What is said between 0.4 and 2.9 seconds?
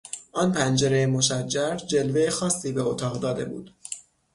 پنجره مشجر، جلوهٔ خاصی به